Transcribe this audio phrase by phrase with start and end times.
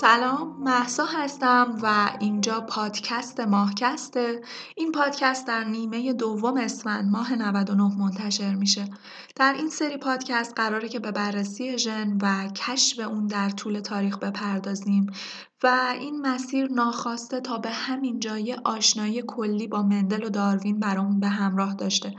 [0.00, 4.42] سلام محسا هستم و اینجا پادکست ماهکسته.
[4.76, 8.84] این پادکست در نیمه دوم اسفند ماه 99 منتشر میشه.
[9.36, 14.18] در این سری پادکست قراره که به بررسی ژن و کشف اون در طول تاریخ
[14.18, 15.12] بپردازیم.
[15.62, 21.20] و این مسیر ناخواسته تا به همین جای آشنایی کلی با مندل و داروین برامون
[21.20, 22.14] به همراه داشته.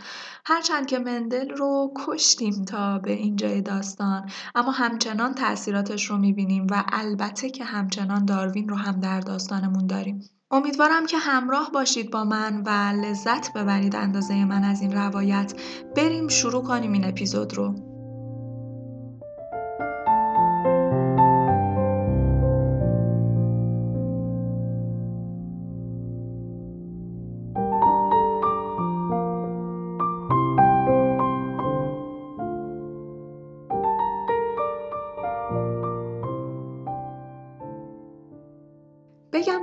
[0.46, 6.68] هرچند که مندل رو کشتیم تا به این جای داستان اما همچنان تاثیراتش رو می‌بینیم
[6.72, 10.30] و البته که همچنان داروین رو هم در داستانمون داریم.
[10.52, 12.70] امیدوارم که همراه باشید با من و
[13.06, 15.54] لذت ببرید اندازه من از این روایت.
[15.96, 17.91] بریم شروع کنیم این اپیزود رو.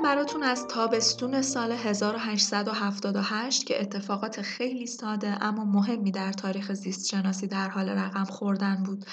[0.08, 7.46] براتون از تابستون سال 1878 که اتفاقات خیلی ساده اما مهمی در تاریخ زیست شناسی
[7.46, 9.04] در حال رقم خوردن بود.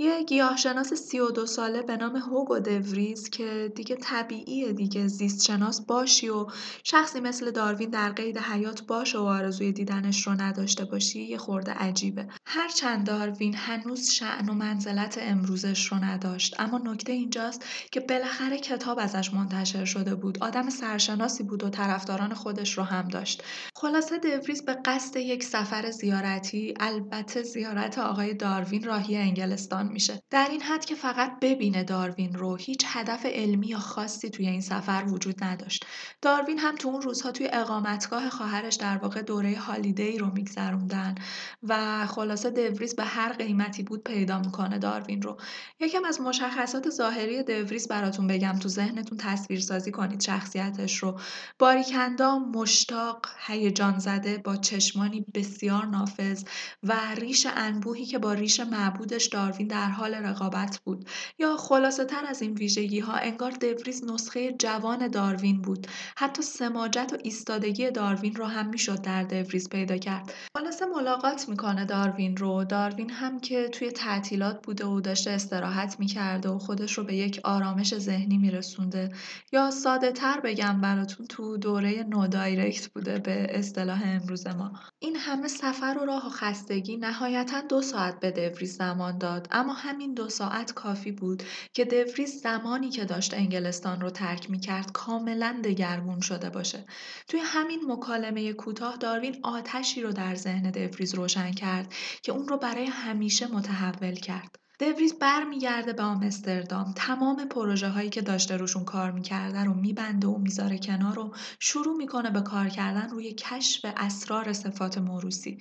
[0.00, 6.28] یه گیاهشناس 32 ساله به نام هوگو دوریز که دیگه طبیعیه دیگه زیست شناس باشی
[6.28, 6.46] و
[6.84, 11.72] شخصی مثل داروین در قید حیات باشه و آرزوی دیدنش رو نداشته باشی یه خورده
[11.72, 12.28] عجیبه.
[12.46, 16.60] هرچند داروین هنوز شعن و منزلت امروزش رو نداشت.
[16.60, 20.38] اما نکته اینجاست که بالاخره کتاب ازش منتشر شده بود.
[20.38, 23.42] آدم سرشناسی بود و طرفداران خودش رو هم داشت.
[23.76, 30.22] خلاصه دوریز به قصد یک سفر زیارتی البته زیارت آقای داروین راهی انگلستان میشه.
[30.30, 34.60] در این حد که فقط ببینه داروین رو هیچ هدف علمی یا خاصی توی این
[34.60, 35.86] سفر وجود نداشت.
[36.22, 41.14] داروین هم تو اون روزها توی اقامتگاه خواهرش در واقع دوره هالیدی رو میگذروندن
[41.62, 45.36] و خلاصه دوریز به هر قیمتی بود پیدا می‌کنه داروین رو.
[45.80, 51.20] یکم از مشخصات ظاهری دوریز براتون بگم تو ذهنتون تصویر سازی کنید شخصیتش رو.
[51.58, 56.44] باریکندام مشتاق هیجان زده با چشمانی بسیار نافذ
[56.82, 61.08] و ریش انبوهی که با ریش معبودش داروین در حال رقابت بود.
[61.38, 65.86] یا خلاصه تر از این ویژگی ها انگار دوریز نسخه جوان داروین بود.
[66.16, 70.32] حتی سماجت و ایستادگی داروین رو هم می‌شد در دوریز پیدا کرد.
[70.56, 72.64] خلاصه ملاقات می‌کنه داروین رو.
[72.64, 77.40] داروین هم که توی تعطیلات بوده و داشته استراحت می‌کرده و خودش رو به یک
[77.44, 79.12] آرامش ذهنی میرسونده.
[79.52, 84.72] یا ساده تر بگم براتون تو دوره نو دایرکت بوده به اصطلاح امروز ما.
[84.98, 89.48] این همه سفر و راه و خستگی نهایتا دو ساعت به دوریز زمان داد.
[89.60, 94.60] اما همین دو ساعت کافی بود که دوریز زمانی که داشت انگلستان رو ترک می
[94.60, 96.84] کرد کاملا دگرگون شده باشه.
[97.28, 102.56] توی همین مکالمه کوتاه داروین آتشی رو در ذهن دوریز روشن کرد که اون رو
[102.56, 104.56] برای همیشه متحول کرد.
[104.80, 106.92] دوریز برمیگرده به آمستردام.
[106.96, 111.96] تمام پروژه هایی که داشته روشون کار می‌کرده رو میبنده و می‌ذاره کنار و شروع
[111.96, 115.58] می‌کنه به کار کردن روی کشف اسرار صفات موروسی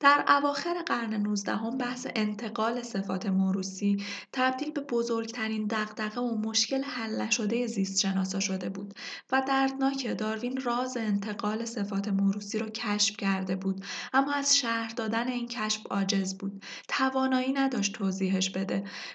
[0.00, 6.82] در اواخر قرن 19 هم بحث انتقال صفات موروسی تبدیل به بزرگترین دغدغه و مشکل
[6.82, 8.94] حل نشده زیست شناسا شده بود
[9.32, 15.28] و دردناک داروین راز انتقال صفات موروسی رو کشف کرده بود اما از شهر دادن
[15.28, 16.62] این کشف عاجز بود.
[16.88, 18.61] توانایی نداشت توضیحش بده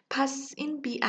[0.09, 0.99] پس این بی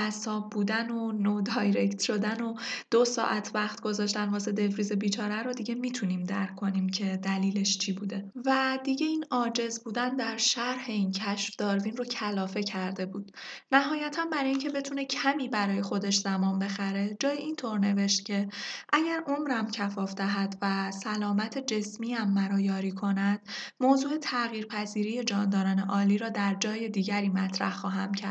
[0.51, 2.55] بودن و نو دایرکت شدن و
[2.91, 7.93] دو ساعت وقت گذاشتن واسه دوریز بیچاره رو دیگه می‌تونیم درک کنیم که دلیلش چی
[7.93, 8.33] بوده.
[8.47, 13.33] و دیگه این عاجز بودن در شرح این کشف داروین رو کلافه کرده بود.
[13.73, 18.49] نهایتا برای اینکه بتونه کمی برای خودش زمان بخره جای اینطور نوشت که
[18.93, 23.41] اگر عمرم کفاف دهد و سلامت جسمی هم مرا یاری کند
[23.81, 28.28] موضوع تغییرپذیری جانداران عالی را در جای دیگری مطرح خواهم کرد.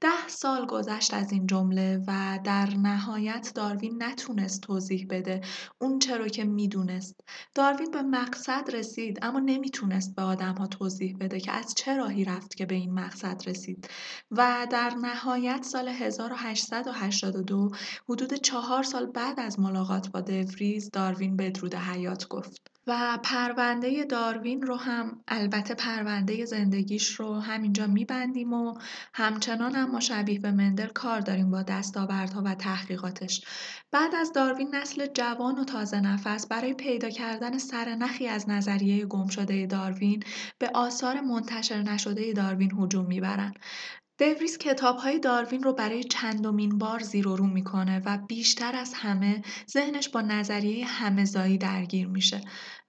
[0.00, 5.40] ده سال گذشت از این جمله و در نهایت داروین نتونست توضیح بده
[5.78, 7.20] اون چرا که می‌دونست.
[7.54, 12.24] داروین به مقصد رسید اما نمی‌تونست به آدم ها توضیح بده که از چه راهی
[12.24, 13.88] رفت که به این مقصد رسید.
[14.30, 17.70] و در نهایت سال 1882
[18.08, 22.70] حدود چهار سال بعد از ملاقات با دوریز داروین بدرود حیات گفت.
[22.90, 28.78] و پرونده داروین رو هم البته پرونده زندگیش رو همینجا میبندیم و
[29.14, 33.44] همچنان هم ما شبیه به مندل کار داریم با دستاوردها و تحقیقاتش.
[33.92, 39.28] بعد از داروین نسل جوان و تازه نفس برای پیدا کردن سرنخی از نظریه گم
[39.28, 40.22] شده داروین
[40.58, 43.58] به آثار منتشر نشده داروین هجوم می‌برند
[44.20, 49.42] دوریس کتابهای داروین رو برای چندمین بار زیر و رو می‌کنه و بیشتر از همه
[49.70, 52.40] ذهنش با نظریه همهزایی درگیر میشه.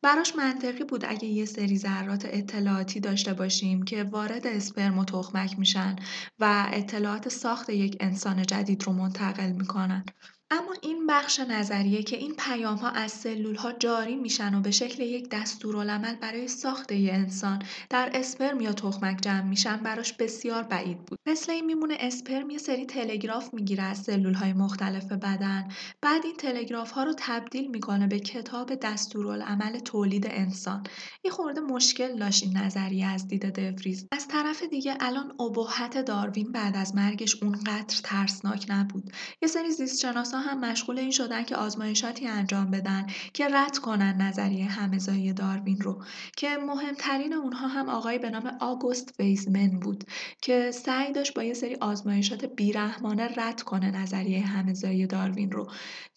[0.01, 5.59] براش منطقی بود اگه یه سری ذرات اطلاعاتی داشته باشیم که وارد اسپرم و تخمک
[5.59, 5.95] میشن
[6.39, 10.05] و اطلاعات ساخت یک انسان جدید رو منتقل می‌کنن.
[10.53, 13.27] اما این بخش نظریه که این ها از
[13.57, 18.73] ها جاری میشن و به شکل یک دستورالعمل برای ساخت یه انسان در اسپرم یا
[18.73, 21.19] تخمک جمع میشن براش بسیار بعید بود.
[21.25, 25.67] مثل این میمونه اسپرم یه سری تلگراف می‌گیره از های مختلف بدن
[26.01, 30.83] بعد این تلگراف ها رو تبدیل می‌کنه به کتاب دستورالعمل تولید انسان.
[31.23, 34.07] یه خورده مشکل داشت این نظریه از دید دوریز.
[34.11, 39.11] از طرف دیگه الان ابهت داروین بعد از مرگش اونقدر ترسناک نبود.
[39.41, 40.01] یه سری زیست
[40.41, 46.03] هم مشغول این شدن که آزمایشاتی انجام بدن که رد کنن نظریه همهزایی داروین رو.
[46.37, 50.03] که مهمترین اونها هم آقای به نام آگوست ویزمن بود
[50.41, 55.67] که سعی داشت با یه سری آزمایشات بیرحمانه رد کنه نظریه همهزایی داروین رو.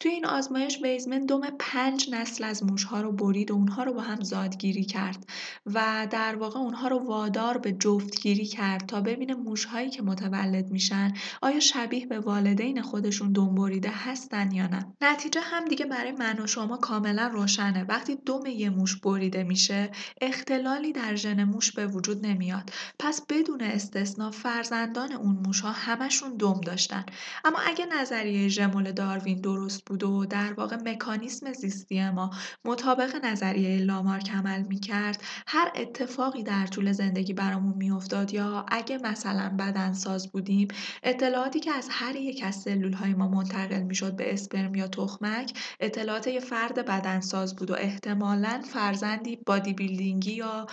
[0.01, 4.01] توی این آزمایش ویزمن دوم پنج نسل از موشها رو برید و اونها رو با
[4.01, 5.27] هم زادگیری کرد
[5.67, 11.13] و در واقع اونها رو وادار به جفتگیری کرد تا ببینه موشهایی که متولد میشن
[11.43, 14.87] آیا شبیه به والدین خودشون دم بریده هستن یا نه.
[15.01, 17.85] نتیجه هم دیگه برای من و شما کاملا روشنه.
[17.85, 19.91] وقتی دم یه موش بریده میشه
[20.21, 22.71] اختلالی در ژن موش به وجود نمیاد.
[22.99, 27.05] پس بدون استثنا فرزندان اون موش ها همشون دم داشتن.
[27.45, 32.31] اما اگه نظریه ژمول داروین درست بود و در واقع مکانیسم زیستی ما
[32.65, 39.57] مطابق نظریه لامارک عمل می‌کرد هر اتفاقی در طول زندگی برامون میافتاد یا اگه مثلا
[39.59, 40.69] بدنساز بودیم
[41.03, 45.53] اطلاعاتی که از هر یک از سلول های ما منتقل می‌شد به اسپرم یا تخمک
[45.81, 50.67] اطلاعات یه فرد بدنساز بود و احتمالا فرزندی body building ی یا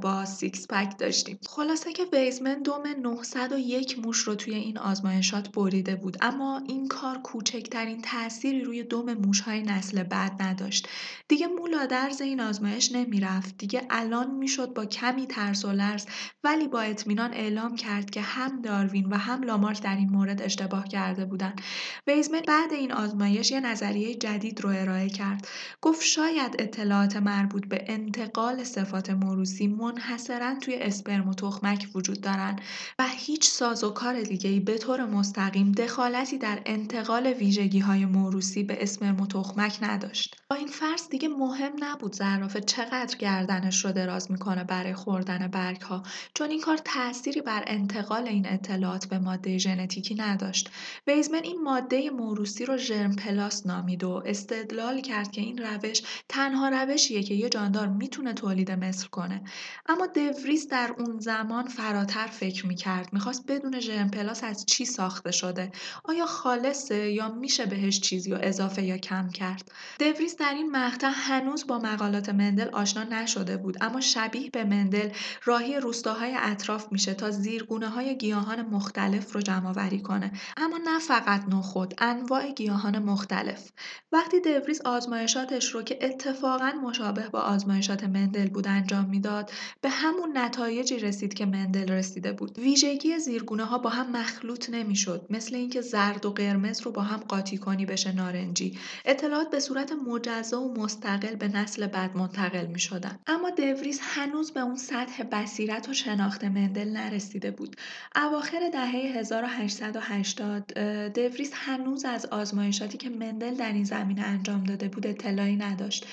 [0.00, 1.38] با six pack داشتیم.
[1.48, 6.16] خلاصه که ویزمن دوم 901 موش رو توی این آزمایشات بریده بود.
[6.20, 10.88] اما این کار کوچکترین تأثیری روی دوم موش های نسل بعد نداشت.
[11.28, 13.58] دیگه مو لا درز این آزمایش نمی‌رفت.
[13.58, 16.06] دیگه الان می‌شد با کمی ترس و لرز
[16.44, 20.88] ولی با اطمینان اعلام کرد که هم داروین و هم لامارک در این مورد اشتباه
[20.88, 21.60] کرده بودند
[22.06, 25.48] ویزمن بعد این آزمایش یه نظریه جدید رو ارائه کرد.
[25.82, 32.56] گفت شاید اطلاعات مربوط به انتقال صفات موروسی منحصرا توی اسپرم و تخمک وجود دارن
[32.98, 38.82] و هیچ سازوکار دیگه ای به طور مستقیم دخالتی در انتقال ویژگی های موروسی به
[38.82, 40.36] اسپرم و تخمک نداشت.
[40.50, 45.80] با این فرض دیگه مهم نبود زرافه چقدر گردنش رو دراز می‌کنه برای خوردن برگ
[45.80, 46.02] ها
[46.34, 50.70] چون این کار تأثیری بر انتقال این اطلاعات به ماده ژنتیکی نداشت.
[51.06, 56.68] ویزمن این ماده موروثی رو germ plasm نامید و استدلال کرد که این روش تنها
[56.68, 59.42] روشیه که یه جاندار می‌تونه تولید مثل کنه.
[59.86, 65.30] اما دوریس در اون زمان فراتر فکر می‌کرد می‌خواست بدونه germ plasm از چی ساخته
[65.30, 65.72] شده؟
[66.04, 71.10] آیا خالصه یا میشه بهش چیزی رو اضافه یا کم کرد؟ دوریس در این مقطع
[71.14, 75.08] هنوز با مقالات مندل آشنا نشده بود اما شبیه به مندل
[75.44, 80.32] راهی روستاهای اطراف میشه تا زیرگونه های گیاهان مختلف رو جمع کنه.
[80.56, 83.70] اما نه فقط نخود انواع گیاهان مختلف.
[84.12, 90.38] وقتی دوریس آزمایشاتش رو که اتفاقا مشابه با آزمایشات مندل بود انجام می‌داد به همون
[90.38, 92.58] نتایجی رسید که مندل رسیده بود.
[92.58, 97.20] ویژگی زیرگونه ها با هم مخلوط نمی‌شد مثل اینکه زرد و قرمز رو با هم
[97.20, 98.78] قاطی کنی بشه نارنجی.
[99.04, 103.18] اطلاعات به صورت مجزا و مستقل به نسل بعد منتقل می شدن.
[103.26, 107.76] اما دوریس هنوز به اون سطح بصیرت و شناخت مندل نرسیده بود.
[108.16, 110.72] اواخر دهه 1880
[111.12, 116.06] دوریس هنوز از آزمایشاتی که مندل در این زمینه انجام داده بود اطلاعی نداشت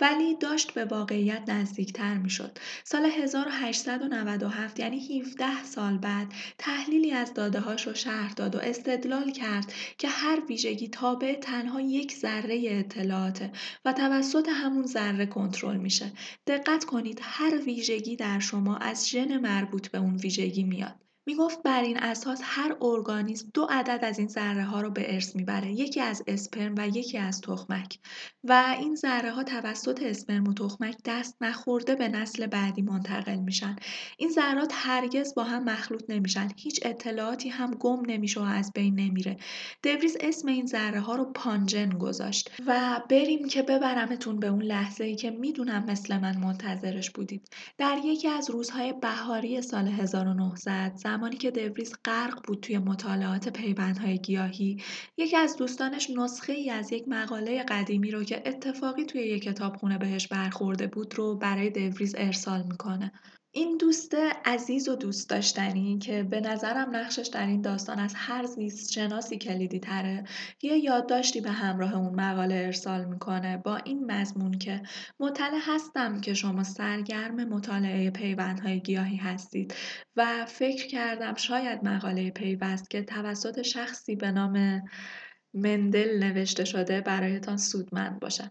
[0.00, 2.58] ولی داشت به واقعیت نزدیکتر می‌شد.
[2.84, 6.26] سال 1897 یعنی 17 سال بعد
[6.58, 11.80] تحلیلی از داده هاش رو شهر داد و استدلال کرد که هر ویژگی تابع تنها
[11.80, 13.52] یک ذره اطلاعاته
[13.84, 16.12] و توسط همون ذره کنترل میشه.
[16.46, 21.05] دقت کنید هر ویژگی در شما از ژن مربوط به اون ویژگی میاد.
[21.28, 25.36] می‌گفت بر این اساس هر ارگانیسم دو عدد از این ذره ها رو به ارث
[25.36, 27.98] می‌بره یکی از اسپرم و یکی از تخمک.
[28.44, 33.76] و این ذره ها توسط اسپرم و تخمک دست نخورده به نسل بعدی منتقل میشن.
[34.18, 36.48] این ذرات هرگز با هم مخلوط نمیشن.
[36.56, 39.36] هیچ اطلاعاتی هم گم نمیشه و از بین نمیره.
[39.82, 42.50] دوریس اسم این ذره ها رو پانجن گذاشت.
[42.66, 47.48] و بریم که ببرمتون به اون لحظه ای که می‌دونم مثل من منتظرش بودید.
[47.78, 54.18] در یکی از روزهای بهاری سال 1900 زمانی که دوریس غرق بود توی مطالعات پیوندهای
[54.18, 54.82] گیاهی
[55.16, 59.98] یکی از دوستانش نسخه ای از یک مقاله قدیمی رو که اتفاقی توی یک کتابخونه
[59.98, 63.12] بهش برخورده بود رو برای دوریس ارسال می‌کنه.
[63.56, 68.46] این دوست عزیز و دوست داشتنی که به نظرم نقشش در این داستان از هر
[68.46, 70.24] زیست شناسی کلیدی تره
[70.62, 74.82] یه یادداشتی به همراه اون مقاله ارسال می‌کنه با این مضمون که
[75.20, 79.74] مطلع هستم که شما سرگرم مطالعه پیوندهای گیاهی هستید
[80.16, 84.82] و فکر کردم شاید مقاله پیوست که توسط شخصی به نام
[85.54, 88.50] مندل نوشته شده برایتان سودمند باشد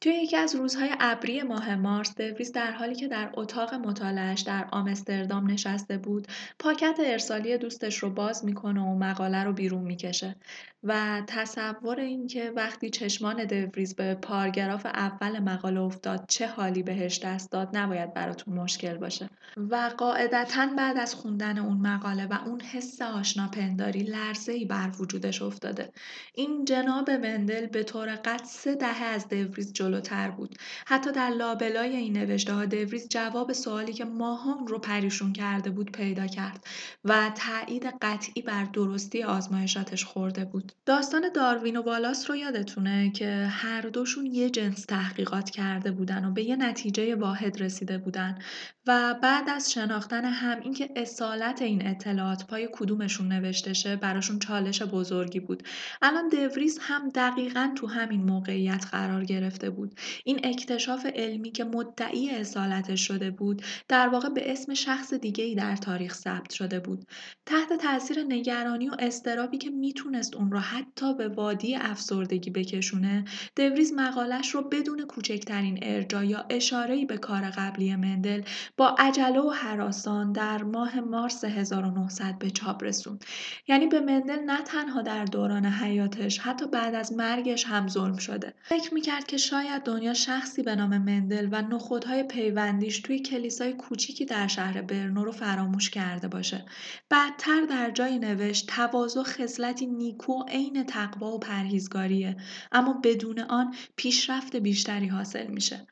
[0.00, 4.68] توی یکی از روزهای ابری ماه مارس دوریس در حالی که در اتاق مطالعهش در
[4.72, 6.26] آمستردام نشسته بود
[6.58, 10.36] پاکت ارسالی دوستش رو باز می‌کنه و مقاله رو بیرون می‌کشه
[10.84, 17.52] و تصور اینکه وقتی چشمان دوریز به پارگراف اول مقاله افتاد چه حالی بهش دست
[17.52, 19.30] داد نباید براتون مشکل باشه.
[19.56, 24.90] و قاعدتا بعد از خوندن اون مقاله و اون حس آشنا پنداری لرزه ای بر
[24.98, 25.92] وجودش افتاده.
[26.34, 30.58] این جناب وندل به طور قطع سه دهه از دوریز جلوتر بود.
[30.86, 35.92] حتی در لابلای این نوشته ها دوریز جواب سوالی که ماهان رو پریشون کرده بود
[35.92, 36.66] پیدا کرد
[37.04, 40.72] و تایید قطعی بر درستی آزمایشاتش خورده بود.
[40.86, 46.30] داستان داروین و والاس رو یادتونه که هر دوشون یه جنس تحقیقات کرده بودن و
[46.32, 48.38] به یه نتیجه واحد رسیده بودن
[48.86, 54.82] و بعد از شناختن هم اینکه اصالت این اطلاعات پای کدومشون نوشته شه براشون چالش
[54.82, 55.62] بزرگی بود.
[56.02, 59.79] الان دوریس هم دقیقا تو همین موقعیت قرار گرفته بود.
[60.24, 65.54] این اکتشاف علمی که مدعی اصالتش شده بود در واقع به اسم شخص دیگه ای
[65.54, 67.04] در تاریخ ثبت شده بود.
[67.46, 73.24] تحت تاثیر نگرانی و استرابی که می‌تونست اون را حتی به وادی افسردگی بکشونه
[73.56, 78.42] دوریز مقالش رو بدون کوچکترین ارجا یا اشاره‌ای به کار قبلی مندل
[78.76, 83.24] با عجله و حراسان در ماه مارس 1900 به چاپ رسوند.
[83.68, 88.54] یعنی به مندل نه تنها در دوران حیاتش حتی بعد از مرگش هم ظلم شده.
[88.62, 94.24] فکر می‌کرد که شاید دنیا شخصی به نام مندل و نخودهای پیوندیش توی کلیسای کوچیکی
[94.24, 96.64] در شهر برنو رو فراموش کرده باشه.
[97.08, 102.36] بعدتر در جای نوشت تواضع خصلتی نیکو عین تقوا و پرهیزگاریه.
[102.72, 105.86] اما بدون آن پیشرفت بیشتری حاصل میشه.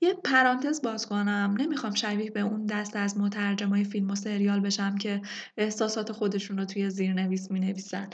[0.00, 1.54] یه پرانتز باز کنم.
[1.58, 5.22] نمی‌خوام شبیه به اون دست از مترجمای فیلم و سریال بشم که
[5.56, 8.10] احساسات خودشون رو توی زیرنویس می نویسن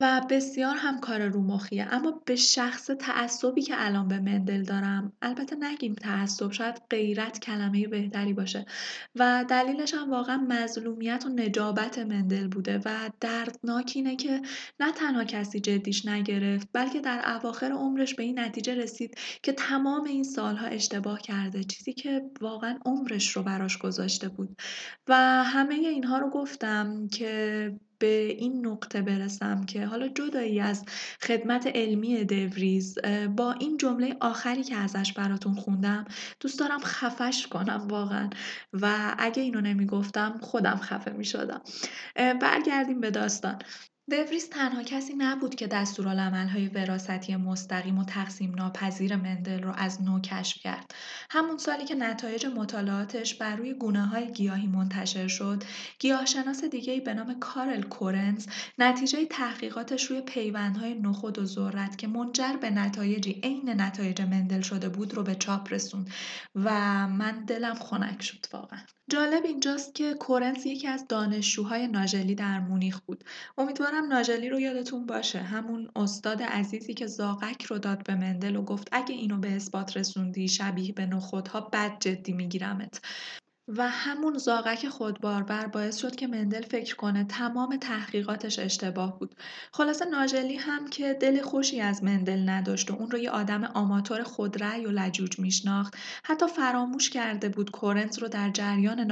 [0.00, 5.56] و بسیار هم کار رومخیه اما به شخص تعصبی که الان به مندل دارم البته
[5.56, 8.66] نگیم تعصب شاید غیرت کلمه بهتری باشه.
[9.14, 14.42] و دلیلش هم واقعا مظلومیت و نجابت مندل بوده و دردناک اینه که
[14.80, 20.04] نه تنها کسی جدیش نگرفت بلکه در اواخر عمرش به این نتیجه رسید که تمام
[20.04, 24.56] این سالها اشتباه کرده چیزی که واقعا عمرش رو براش گذاشته بود.
[25.08, 30.84] و همه اینها رو گفتم که به این نقطه برسم که حالا جدایی از
[31.22, 32.98] خدمت علمی دوریز
[33.36, 36.04] با این جمله آخری که ازش براتون خوندم
[36.40, 38.30] دوست دارم خفش کنم واقعا.
[38.72, 41.60] و اگه اینو نمی‌گفتم خودم خفه می شدم
[42.16, 43.58] برگردیم به داستان.
[44.10, 50.20] دوریس تنها کسی نبود که دستورالعمل‌های وراثتی مستقیم و تقسیم ناپذیر مندل رو از نو
[50.20, 50.94] کشف کرد.
[51.30, 55.62] همون سالی که نتایج مطالعاتش بر روی های گیاهی منتشر شد،
[55.98, 58.46] گیاهشناس دیگه‌ای به نام کارل کورنز
[58.78, 64.88] نتیجه تحقیقاتش روی پیوندهای نخود و ذرت که منجر به نتایجی عین نتایج مندل شده
[64.88, 66.10] بود رو به چاپ رسوند
[66.54, 66.70] و
[67.08, 68.80] من دلم خنک شد واقعا.
[69.10, 73.24] جالب اینجاست که کورنز یکی از دانشجوهای ناژلی در مونیخ بود.
[73.58, 75.38] امیدوارم ناژلی رو یادتون باشه.
[75.38, 79.96] همون استاد عزیزی که زاغک رو داد به مندل و گفت اگه اینو به اثبات
[79.96, 83.00] رسوندی شبیه به نخودها بد جدی میگیرمت.
[83.68, 89.34] و همون زاغک خودباربر باعث شد که مندل فکر کنه تمام تحقیقاتش اشتباه بود.
[89.72, 94.22] خلاصه ناژلی هم که دل خوشی از مندل نداشت و اون رو یه آدم آماتور
[94.22, 99.10] خودرأی و لجوج میشناخت حتی فراموش کرده بود کورنز رو در جریان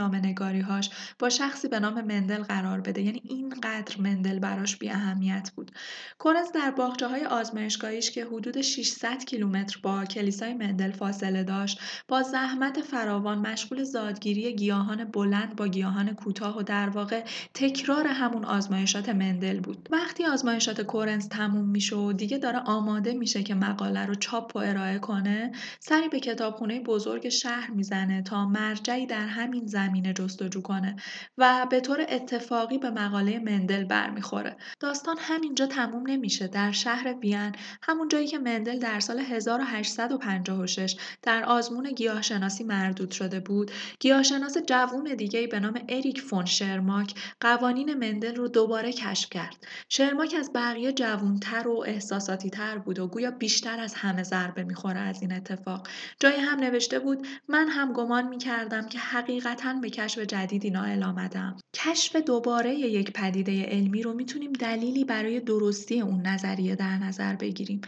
[0.69, 5.71] هاش با شخصی به نام مندل قرار بده یعنی اینقدر مندل براش بی اهمیت بود
[6.19, 12.23] کورنز در باغچه های آزمایشگاهیش که حدود 600 کیلومتر با کلیسای مندل فاصله داشت با
[12.23, 17.25] زحمت فراوان مشغول زادگیری گیاهان بلند با گیاهان کوتاه و در واقع
[17.55, 19.89] تکرار همون آزمایشات مندل بود.
[19.91, 24.59] وقتی آزمایشات کورنز تموم میشه و دیگه داره آماده میشه که مقاله رو چاپ و
[24.59, 30.97] ارائه کنه سری به کتابخونه بزرگ شهر می‌زنه تا مرجعی در همین زمینه جستجو کنه
[31.39, 34.57] و به طور اتفاقی به مقاله مندل برمیخوره.
[34.81, 36.47] داستان همینجا تموم نمیشه.
[36.47, 43.41] در شهر وین همون جایی که مندل در سال 1856 در آزمون گیاهشناسی مردود شده
[43.41, 43.71] بود
[44.01, 49.67] گیاهشناسی زیستشناس جوون دیگه به نام اریک فون شرماک قوانین مندل رو دوباره کشف کرد.
[49.89, 54.99] شرماک از بقیه جوونتر و احساساتی تر بود و گویا بیشتر از همه ضربه می‌خوره
[55.01, 55.89] از این اتفاق.
[56.21, 61.57] جای هم نوشته بود من هم گمان می‌کردم که حقیقتا به کشف جدیدی نائل آمدم.
[61.75, 67.81] کشف دوباره یک پدیده علمی رو می‌تونیم دلیلی برای درستی اون نظریه در نظر بگیریم.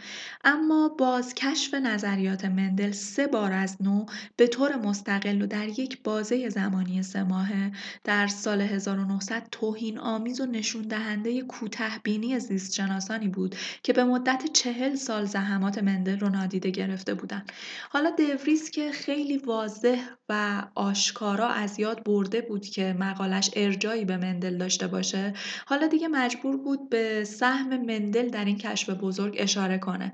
[0.43, 6.03] اما باز کشف نظریات مندل سه بار از نو به طور مستقل و در یک
[6.03, 7.71] بازه زمانی سه ماهه.
[8.03, 14.03] در سال 1900 توهین آمیز و نشون دهنده کوته بینی زیست شناسانی بود که به
[14.03, 17.51] مدت چهل سال زحمات مندل رو نادیده گرفته بودند.
[17.89, 24.17] حالا دوریس که خیلی واضح و آشکارا از یاد برده بود که مقالش ارجایی به
[24.17, 25.33] مندل داشته باشه
[25.65, 30.13] حالا دیگه مجبور بود به سهم مندل در این کشف بزرگ اشاره کنه.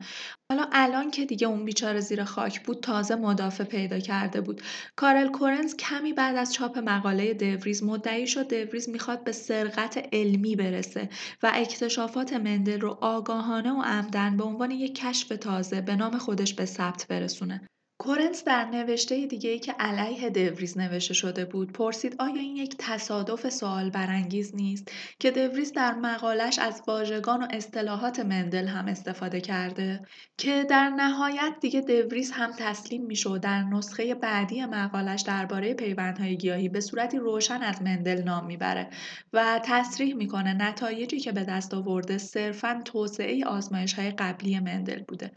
[0.51, 4.61] حالا الان که دیگه اون بیچاره زیر خاک بود تازه مدافع پیدا کرده بود.
[4.95, 10.55] کارل کورنز کمی بعد از چاپ مقاله دوریز مدعی شد دوریز می‌خواد به سرقت علمی
[10.55, 11.09] برسه
[11.43, 16.53] و اکتشافات مندل رو آگاهانه و عمدن به عنوان یک کشف تازه به نام خودش
[16.53, 17.67] به ثبت برسونه.
[18.03, 22.75] کورنس در نوشته دیگه ای که علیه دوریز نوشته شده بود پرسید آیا این یک
[22.77, 29.41] تصادف سوال برانگیز نیست که دوریز در مقالش از واژگان و اصطلاحات مندل هم استفاده
[29.41, 30.05] کرده؟
[30.37, 36.69] که در نهایت دیگه دوریز هم تسلیم میشه در نسخه بعدی مقالش درباره پیوندهای گیاهی
[36.69, 38.89] به صورتی روشن از مندل نام می‌بره
[39.33, 45.31] و تصریح می‌کنه نتایجی که به دست آورده صرفا توسعه آزمایش های قبلی مندل بوده.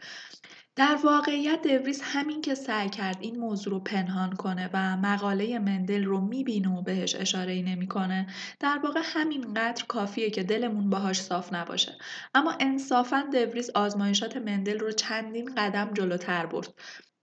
[0.77, 6.05] در واقعیت دوریس همین که سعی کرد این موضوع رو پنهان کنه و مقاله مندل
[6.05, 8.27] رو می‌بینه و بهش اشاره ای نمی‌کنه
[8.61, 11.99] در واقع همینقدر کافیه که دلمون باهاش صاف نباشه.
[12.35, 16.75] اما انصافا دوریس آزمایشات مندل رو چندین قدم جلوتر برد.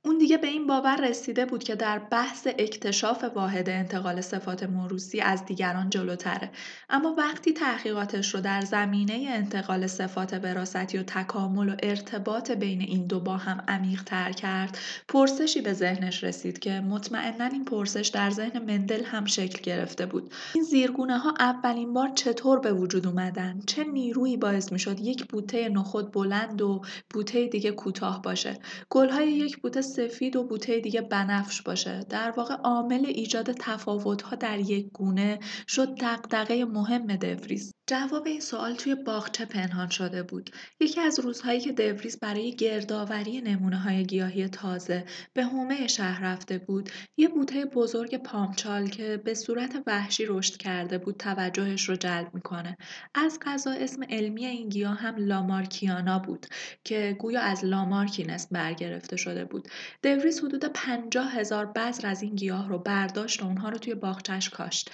[0.06, 5.22] اون دیگه به این باور رسیده بود که در بحث اکتشاف واحد انتقال صفات موروسی
[5.22, 6.52] از دیگران جلوتره.
[6.90, 13.08] اما وقتی تحقیقاتش رو در زمینه انتقال صفات براستی و تکامل و ارتباط بین این
[13.08, 14.78] دو با هم عمیق تر کرد
[15.08, 20.34] پرسشی به ذهنش رسید که مطمئنا این پرسش در ذهن مندل هم شکل گرفته بود.
[20.56, 25.70] این زیرگونه ها اولین بار چطور به وجود اومدن؟ چه نیرویی باعث می‌شد یک بوته
[25.70, 31.62] نخود بلند و بوته دیگه کوتاه باشه؟ گلهای یک بوته سفید و بوته دیگه بنفش
[31.62, 32.06] باشه.
[32.10, 38.76] در واقع عامل ایجاد تفاوت‌ها در یک گونه شد دغدغه مهم دوریس جواب این سوال
[38.76, 40.50] توی باغچه پنهان شده بود.
[40.80, 46.58] یکی از روزهایی که دوریس برای گردآوری نمونه های گیاهی تازه به حومه شهر رفته
[46.58, 52.34] بود یه بوته بزرگ پامچال که به صورت وحشی رشد کرده بود توجهش رو جلب
[52.34, 52.78] می‌کنه.
[53.16, 56.46] از قضا اسم علمی این گیاه هم لامارکیانا بود
[56.84, 59.68] که گویا از لامارکی نسل برگرفته شده بود.
[60.04, 64.50] دوریس حدود پنجاه هزار بذر از این گیاه رو برداشت و اونها رو توی باغچش
[64.50, 64.90] کاشت.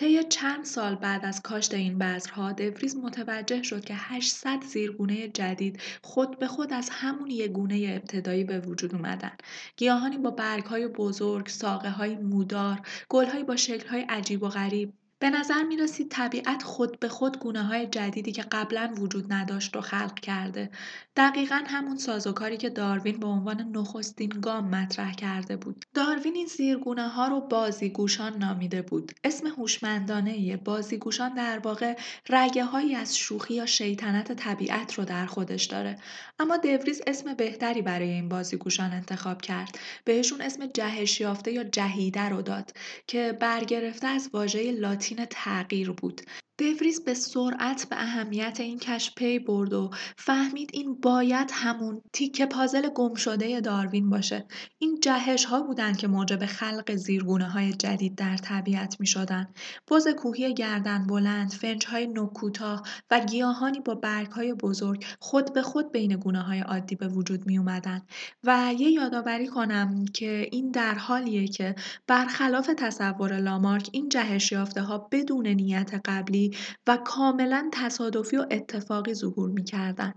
[0.00, 5.80] طی چند سال بعد از کاشت این بذرها دوریز متوجه شد که 800 زیرگونه جدید
[6.02, 9.32] خود به خود از همون یک گونه ابتدایی به وجود اومدن.
[9.76, 15.62] گیاهانی با برگهای بزرگ، ساقه های مودار، گلهایی با شکلهای عجیب و غریب به نظر
[15.62, 20.14] می رسید طبیعت خود به خود گونه های جدیدی که قبلا وجود نداشت و خلق
[20.14, 20.70] کرده.
[21.16, 25.84] دقیقا همون سازوکاری که داروین به عنوان نخستین گام مطرح کرده بود.
[25.94, 29.12] داروین این زیرگونه ها رو بازیگوشان نامیده بود.
[29.24, 35.64] اسم هوشمندانه بازیگوشان در واقع رگه هایی از شوخی یا شیطنت طبیعت رو در خودش
[35.64, 35.98] داره.
[36.38, 39.78] اما دوریز اسم بهتری برای این بازیگوشان انتخاب کرد.
[40.04, 42.72] بهشون اسم جهش یافته یا جهیده رو داد
[43.06, 44.72] که برگرفته از واژه
[45.14, 46.20] لاتی تغییر بود.
[46.60, 52.46] دوریز به سرعت به اهمیت این کشف پی برد و فهمید این باید همون تیکه
[52.46, 54.46] پازل گم شده داروین باشه
[54.78, 59.48] این جهش ها بودند که موجب خلق زیرگونه های جدید در طبیعت می شدن.
[59.90, 65.62] بز کوهی گردن بلند فنج های نکوتاه و گیاهانی با برگ های بزرگ خود به
[65.62, 68.02] خود بین گونه های عادی به وجود می اومدن
[68.44, 71.74] و یه یادآوری کنم که این در حالیه که
[72.06, 76.49] برخلاف تصور لامارک این جهش یافته ها بدون نیت قبلی
[76.86, 80.12] و کاملا تصادفی و اتفاقی ظهور می‌کردن.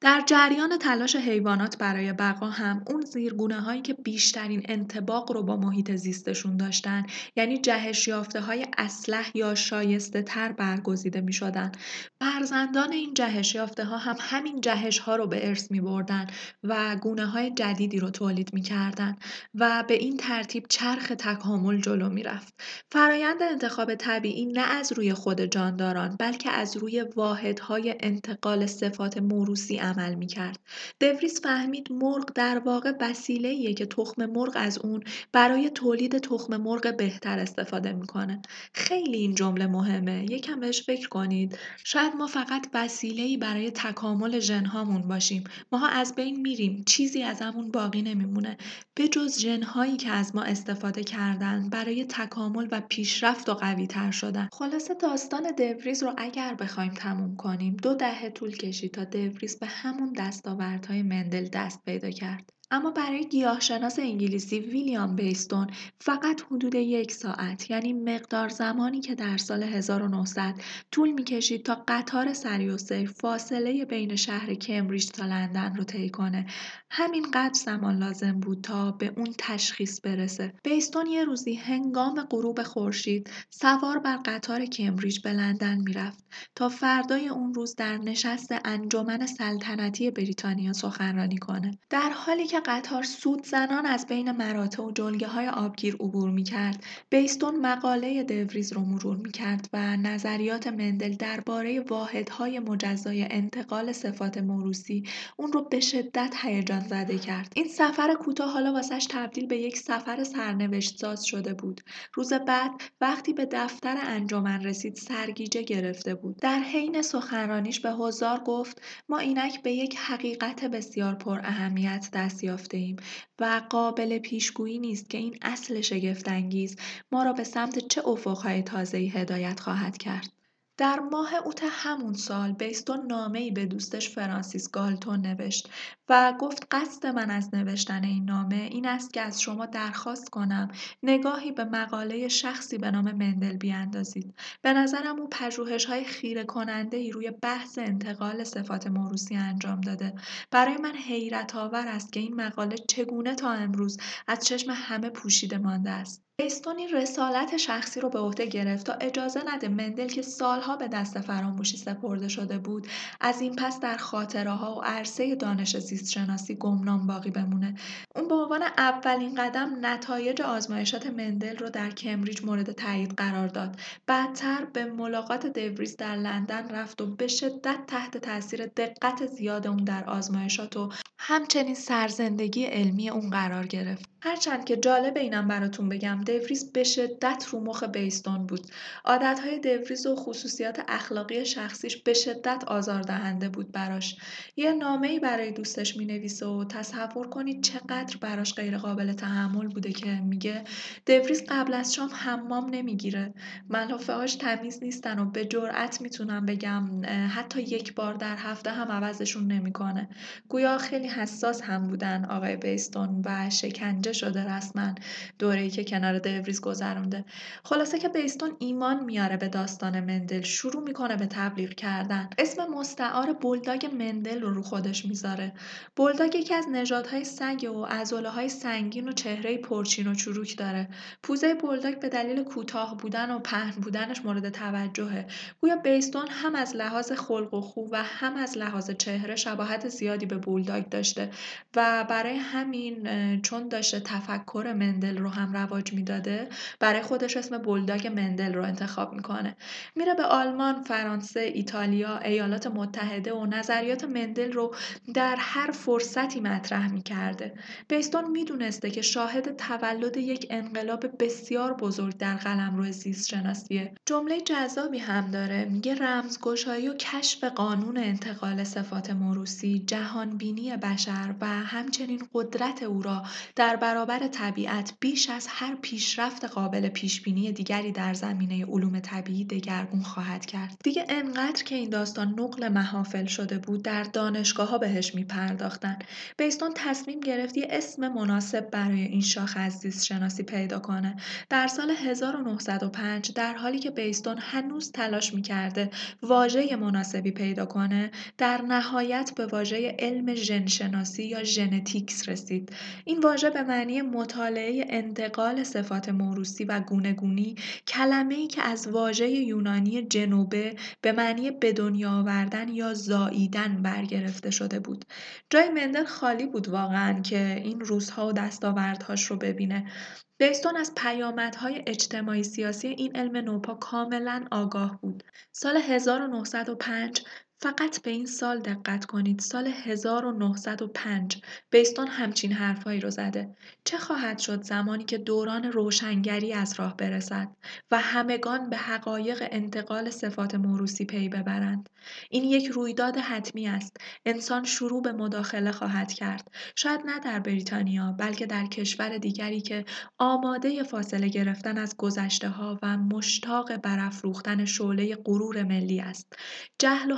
[0.00, 5.56] در جریان تلاش حیوانات برای بقا هم اون زیرگونه هایی که بیشترین انتباق رو با
[5.56, 11.72] محیط زیستشون داشتن یعنی جهش یافته های اسلح یا شایسته تر برگزیده می شدن.
[12.20, 16.26] فرزندان این جهش یافته ها هم همین جهش ها رو به ارث می بردن
[16.62, 19.16] و گونه های جدیدی رو تولید می کردن
[19.54, 22.54] و به این ترتیب چرخ تکامل جلو می رفت.
[22.92, 29.18] فرایند انتخاب طبیعی نه از روی خود جان جانداران بلکه از روی واحدهای انتقال صفات
[29.18, 30.58] موروسی عمل می‌کرد.
[31.00, 36.96] دوریس فهمید مرغ در واقع وسیله که تخم مرغ از اون برای تولید تخم مرغ
[36.96, 38.42] بهتر استفاده می‌کنه.
[38.74, 40.26] خیلی این جمله مهمه.
[40.30, 41.58] یکم بهش فکر کنید.
[41.84, 45.44] شاید ما فقط وسیله برای تکامل ژنهامون باشیم.
[45.72, 46.84] ماها از بین میریم.
[46.86, 48.56] چیزی از همون باقی نمیمونه.
[48.94, 54.10] به جز ژنهایی که از ما استفاده کردن برای تکامل و پیشرفت و قوی تر
[54.10, 54.48] شدن.
[54.52, 59.66] خلاصه داستان دوریز رو اگر بخوایم تموم کنیم دو دهه طول کشید تا دوریز به
[59.66, 62.52] همون دستاوردهای مندل دست پیدا کرد.
[62.74, 65.66] اما برای گیاهشناس انگلیسی ویلیام بیستون
[66.00, 70.54] فقط حدود یک ساعت یعنی مقدار زمانی که در سال 1900
[70.92, 76.46] طول می‌کشید تا قطار سری و فاصله بین شهر کمبریج تا لندن رو طی کنه.
[76.90, 80.52] همینقدر زمان لازم بود تا به اون تشخیص برسه.
[80.64, 87.28] بیستون یه روزی هنگام غروب خورشید سوار بر قطار کمبریج به لندن می‌رفت تا فردای
[87.28, 91.78] اون روز در نشست انجمن سلطنتی بریتانیا سخنرانی کنه.
[91.90, 96.42] در حالی که قطار سود زنان از بین مراتع و جلگه های آبگیر عبور می
[96.42, 103.92] کرد بیستون مقاله دوریز رو مرور می کرد و نظریات مندل درباره واحدهای مجزای انتقال
[103.92, 105.02] صفات موروسی
[105.36, 107.52] اون رو به شدت هیجان زده کرد.
[107.56, 111.80] این سفر کوتاه حالا واسش تبدیل به یک سفر سرنوشت ساز شده بود.
[112.14, 112.70] روز بعد
[113.00, 116.36] وقتی به دفتر انجمن رسید سرگیجه گرفته بود.
[116.36, 122.41] در حین سخنرانیش به هزار گفت ما اینک به یک حقیقت بسیار پر اهمیت دست
[122.42, 122.96] یافتهایم
[123.38, 126.76] و قابل پیشگویی نیست که این اصل شگفتانگیز
[127.12, 130.41] ما را به سمت چه افقهای تازه‌ای هدایت خواهد کرد.
[130.82, 135.70] در ماه اوت همون سال بیستون نامه‌ای به دوستش فرانسیس گالتون نوشت
[136.08, 140.68] و گفت قصد من از نوشتن این نامه این است که از شما درخواست کنم
[141.02, 144.34] نگاهی به مقاله شخصی به نام مندل بیاندازید.
[144.62, 150.14] به نظرم او پژوهش های خیره کننده ای روی بحث انتقال صفات موروسی انجام داده.
[150.50, 155.58] برای من حیرت آور است که این مقاله چگونه تا امروز از چشم همه پوشیده
[155.58, 156.31] مانده است.
[156.42, 161.20] بیستون رسالت شخصی رو به عهده گرفت تا اجازه نده مندل که سالها به دست
[161.20, 162.86] فراموشی سپرده شده بود
[163.20, 167.74] از این پس در خاطره ها و عرصه دانش زیست شناسی گمنام باقی بمونه.
[168.16, 173.76] اون به عنوان اولین قدم نتایج آزمایشات مندل رو در کمبریج مورد تایید قرار داد.
[174.06, 179.84] بعدتر به ملاقات دوریز در لندن رفت و به شدت تحت تاثیر دقت زیاد اون
[179.84, 184.12] در آزمایشات و همچنین سرزندگی علمی اون قرار گرفت.
[184.24, 188.66] هرچند که جالب اینم براتون بگم دوریز به شدت رو مخ بیستون بود.
[189.04, 194.16] عادتهای دوریز و خصوصیات اخلاقی شخصیش به شدت آزاردهنده بود براش.
[194.56, 200.10] یه نامه برای دوستش می‌نویسه و تصور کنید چقدر براش غیر قابل تحمل بوده که
[200.10, 200.64] میگه
[201.06, 203.34] دوریز قبل از شام حمام نمی‌گیره.
[203.70, 209.46] ملافه تمیز نیستن و به جرأت می‌تونم بگم حتی یک بار در هفته هم عوضشون
[209.46, 210.08] نمی‌کنه.
[210.48, 214.94] گویا خیلی حساس هم بودن آقای بیستون و شکنجه شده رسما.
[215.38, 217.24] دوره‌ای که کنار دوریز گذرونده.
[217.64, 220.42] خلاصه که بیستون ایمان میاره به داستان مندل.
[220.42, 222.30] شروع می‌کنه به تبلیغ کردن.
[222.38, 225.52] اسم مستعار بولداگ مندل رو رو خودش می‌ذاره.
[225.96, 230.88] بولداگ یکی از نژادهای سگ و عضله های سنگین و چهره پرچین و چروک داره.
[231.22, 235.26] پوزه بولداگ به دلیل کوتاه بودن و پهن بودنش مورد توجهه.
[235.60, 240.26] گویا بیستون هم از لحاظ خلق و خو و هم از لحاظ چهره شباهت زیادی
[240.26, 241.30] به بولداگ داشته
[241.76, 243.08] و برای همین
[243.42, 246.48] چون داشته تفکر مندل رو هم رواج می‌داده
[246.80, 249.56] برای خودش اسم بولداگ مندل رو انتخاب می‌کنه.
[249.96, 254.74] میره به آلمان فرانسه ایتالیا ایالات متحده و نظریات مندل رو
[255.14, 257.54] در هر فرصتی مطرح می‌کرده.
[257.88, 264.98] بیستون می‌دونسته که شاهد تولد یک انقلاب بسیار بزرگ در قلمرو زیست شناسیه جمله جذابی
[264.98, 272.82] هم داره میگه رمزگشایی و کشف قانون انتقال صفات موروسی جهانبینی بشر و همچنین قدرت
[272.82, 273.22] او را
[273.56, 280.02] در برابر طبیعت بیش از هر پیشرفت قابل پیشبینی دیگری در زمینه علوم طبیعی دگرگون
[280.02, 280.76] خواهد کرد.
[280.84, 285.98] دیگه انقدر که این داستان نقل محافل شده بود در دانشگاه ها بهش می پرداختن
[286.36, 291.16] بیستون تصمیم گرفت یه اسم مناسب برای این شاخه از زیست شناسی پیدا کنه.
[291.48, 295.90] در سال 1905 در حالی که بیستون هنوز تلاش می‌کرده
[296.22, 302.72] واژه مناسبی پیدا کنه در نهایت به واژه علم ژن شناسی یا ژنتیکس رسید.
[303.04, 307.54] این واژه به معنی مطالعه انتقال صفات موروسی و گونگونی
[307.86, 314.50] کلمه ای که از واژه یونانی جنوبه به معنی به دنیا آوردن یا زاییدن برگرفته
[314.50, 315.04] شده بود.
[315.50, 319.90] جای مندل خالی بود واقعا که این روزها و دستاوردهاش رو ببینه.
[320.38, 325.24] بیستون از پیامدهای اجتماعی سیاسی این علم نوپا کاملا آگاه بود.
[325.52, 327.22] سال 1905
[327.62, 329.40] فقط به این سال دقت کنید.
[329.40, 333.56] سال 1905 بیستون همچین حرفهایی رو زده.
[333.84, 337.48] چه خواهد شد زمانی که دوران روشنگری از راه برسد
[337.90, 341.88] و همگان به حقایق انتقال صفات موروسی پی ببرند؟
[342.30, 343.96] این یک رویداد حتمی است.
[344.26, 346.50] انسان شروع به مداخله خواهد کرد.
[346.76, 349.84] شاید نه در بریتانیا بلکه در کشور دیگری که
[350.18, 356.32] آماده فاصله گرفتن از گذشته ها و مشتاق برافروختن شعله غرور ملی است.
[356.78, 357.16] جهل و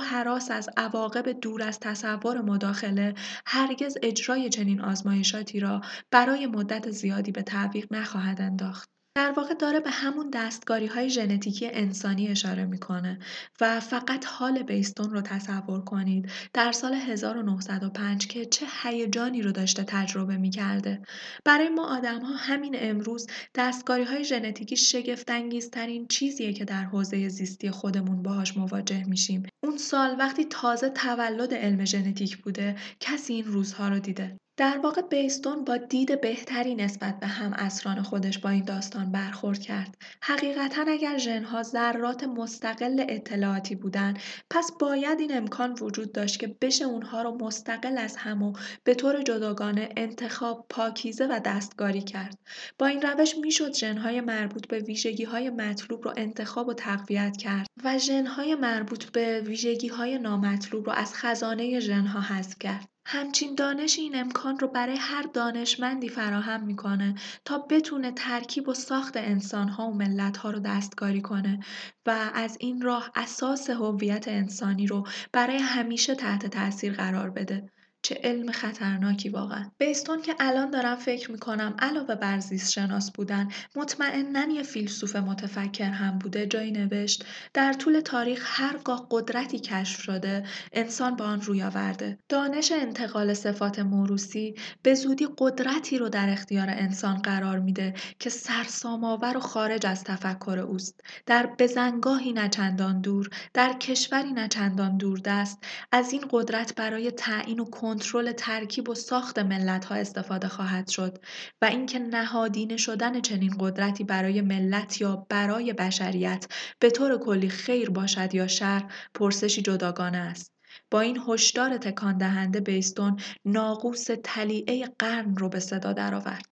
[0.51, 7.41] از عواقب دور از تصور مداخله هرگز اجرای چنین آزمایشاتی را برای مدت زیادی به
[7.41, 8.94] تعویق نخواهد انداخت.
[9.17, 13.19] در واقع داره به همون دستگاری های ژنتیکی انسانی اشاره می‌کنه
[13.61, 16.31] و فقط حال بیستون رو تصور کنید.
[16.53, 21.01] در سال 1905 که چه هیجانی رو داشته تجربه می‌کرده.
[21.45, 27.71] برای ما آدم ها همین امروز دستگاری های ژنتیکی شگفتانگیزترین چیزیه که در حوزه زیستی
[27.71, 29.43] خودمون باهاش مواجه میشیم.
[29.63, 34.37] اون سال وقتی تازه تولد علم ژنتیک بوده کسی این روزها رو دیده.
[34.57, 39.59] در واقع بیستون با دید بهتری نسبت به هم اسران خودش با این داستان برخورد
[39.59, 39.97] کرد.
[40.21, 44.13] حقیقتا اگر ژنها ذرات مستقل اطلاعاتی بودن
[44.49, 48.93] پس باید این امکان وجود داشت که بشه اونها رو مستقل از هم و به
[48.93, 52.37] طور جداگانه انتخاب، پاکیزه و دستگاری کرد.
[52.79, 57.67] با این روش می‌شد ژنهای مربوط به ویژگی های مطلوب رو انتخاب و تقویت کرد
[57.83, 62.94] و ژنهای مربوط به ویژگی های نامطلوب رو از خزانه ژنها حذف کرد.
[63.07, 67.15] همچین دانش این امکان رو برای هر دانشمندی فراهم می‌کنه
[67.45, 71.59] تا بتونه ترکیب و ساخت انسانها و ملتها رو دستکاری کنه
[72.05, 77.71] و از این راه اساس هویت انسانی رو برای همیشه تحت تاثیر قرار بده.
[78.05, 79.71] چه علم خطرناکی واقعا.
[79.77, 85.89] بیستون که الان دارم فکر می‌کنم علاوه بر زیست شناس بودن مطمئنا یه فیلسوف متفکر
[85.89, 91.63] هم بوده جایی نوشت در طول تاریخ هرگاه قدرتی کشف شده انسان با آن روی
[91.63, 92.17] آورده.
[92.29, 99.37] دانش انتقال صفات موروسی به زودی قدرتی رو در اختیار انسان قرار میده که سرسام‌آور
[99.37, 101.01] و خارج از تفکر اوست.
[101.25, 107.65] در بزنگاهی نچندان دور در کشوری نچندان دور دست از این قدرت برای تعیین و
[107.95, 109.39] کنترل ترکیب و ساخت
[109.85, 111.17] ها استفاده خواهد شد
[111.61, 116.45] و اینکه نهادینه شدن چنین قدرتی برای ملت یا برای بشریت
[116.79, 120.51] به طور کلی خیر باشد یا شر پرسشی جداگانه است.
[120.91, 126.54] با این هشدار تکان دهنده بیستون ناقوس تلیعه قرن رو به صدا درآورد.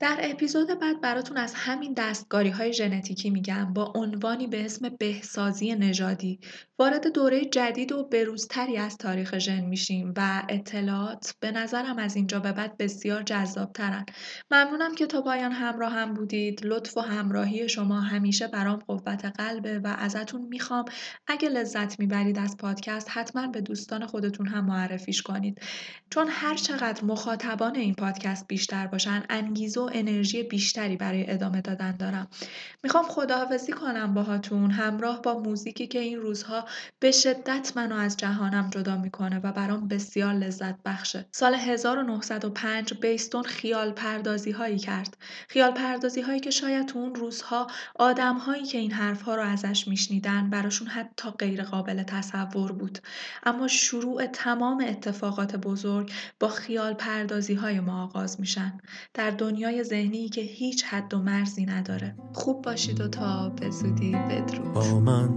[0.00, 5.74] در اپیزود بعد براتون از همین دستگاری های ژنتیکی میگم با عنوانی به اسم بهسازی
[5.74, 6.40] نژادی
[6.78, 12.40] وارد دوره جدید و بروزتری از تاریخ ژن میشیم و اطلاعات به نظرم از اینجا
[12.40, 14.04] به بعد بسیار جذاب ترن.
[14.50, 16.60] ممنونم که تا پایان همراه هم بودید.
[16.64, 20.84] لطف و همراهی شما همیشه برام قوت قلبه و ازتون می‌خوام
[21.26, 25.60] اگه لذت می‌برید از پادکست حتما به دوستان خودتون هم معرفیش کنید.
[26.10, 31.96] چون هر چقدر مخاطبان این پادکست بیشتر باشن انگیزه و انرژی بیشتری برای ادامه دادن
[31.96, 32.28] دارم.
[32.82, 36.64] می‌خوام خداحافظی کنم باهاتون همراه با موزیکی که این روزها
[37.00, 41.26] به شدت منو از جهانم جدا می‌کنه و برام بسیار لذت بخشه.
[41.32, 45.16] سال 1905 بیستون خیال پردازی هایی کرد.
[45.48, 49.42] خیال پردازی هایی که شاید تو اون روزها آدم هایی که این حرف ها رو
[49.42, 52.98] ازش میشنیدن براشون حتی غیر قابل تصور بود.
[53.44, 58.80] اما شروع تمام اتفاقات بزرگ با خیال پردازی های ما آغاز میشن.
[59.14, 59.30] در
[59.82, 62.14] ذهنی که هیچ حد و مرزی نداره.
[62.32, 64.72] خوب باشید و تا به زودی بدرود.
[64.72, 65.28] با من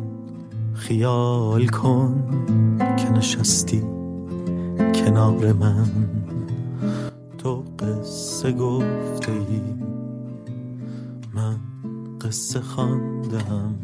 [0.74, 2.24] خیال کن
[2.98, 3.82] که نشستی
[4.96, 6.10] کنار من.
[7.38, 9.32] تو قصه گفته
[11.34, 11.60] من
[12.22, 13.76] قصه خواندم.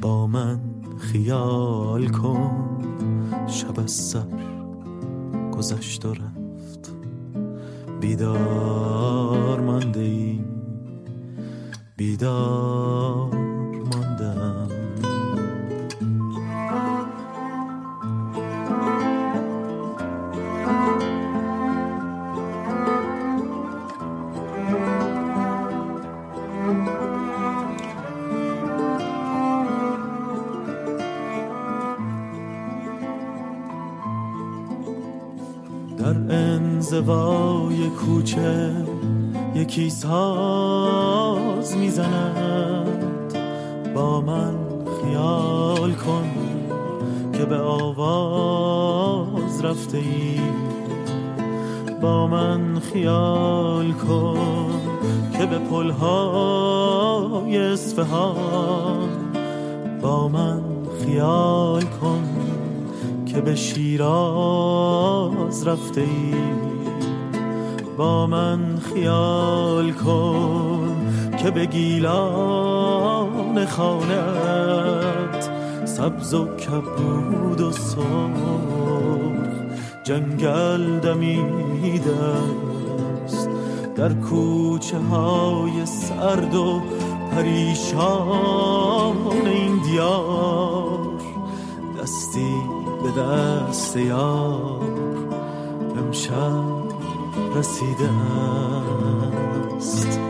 [0.00, 0.60] با من
[0.98, 2.78] خیال کن
[3.46, 4.26] شب از سر
[5.52, 6.31] گذشت و
[8.02, 10.40] بیدار مانده ای
[11.96, 13.30] بیدار
[14.18, 14.81] در
[36.92, 38.72] انزوای کوچه
[39.54, 43.34] یکی ساز می‌زند.
[43.94, 44.54] با من
[45.02, 46.30] خیال کن
[47.32, 50.40] که به آواز رفته ای.
[52.00, 54.70] با من خیال کن
[55.38, 59.08] که به پلهای اصفهان.
[60.02, 60.62] با من
[61.04, 62.24] خیال کن
[63.26, 64.08] که به شیراز
[65.68, 66.71] رفته ای.
[67.96, 70.96] با من خیال کن
[71.42, 72.86] که به گیلان
[73.66, 75.50] خانت
[75.84, 78.02] سبز و کبود و سرخ
[80.04, 82.16] جنگل دمیده
[83.24, 83.48] است
[83.96, 86.82] در کوچه های سرد و
[87.30, 91.12] پریشان این دیار
[92.02, 92.54] دستی
[93.02, 94.82] به دست یار.
[95.98, 96.91] امشب
[97.54, 98.10] رسیده
[99.76, 100.20] است.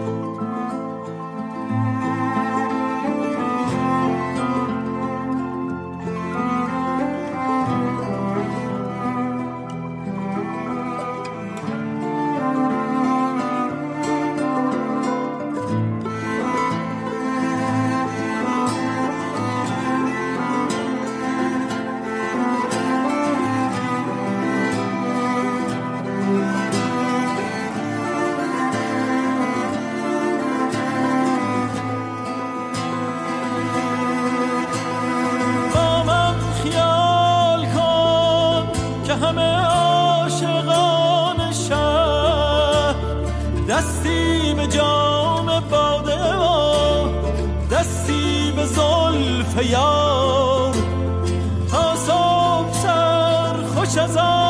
[54.02, 54.41] cause all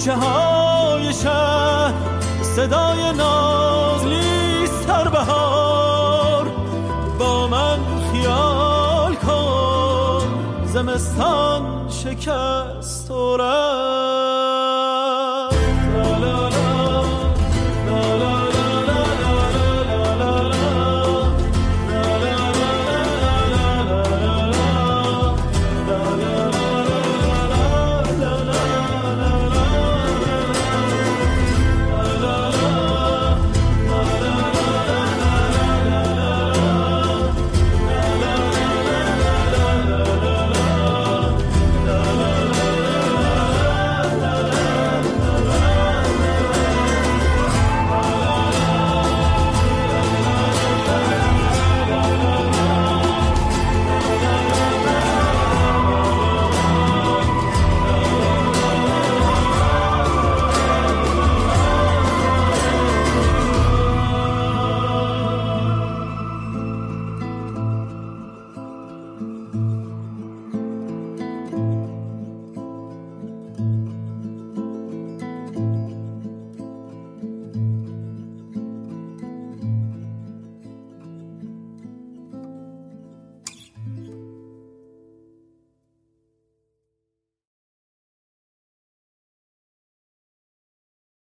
[0.00, 1.94] کوچه های شهر
[2.42, 6.48] صدای نازلی سر بهار.
[7.18, 7.78] با من
[8.12, 10.22] خیال کن
[10.66, 13.36] زمستان شکست و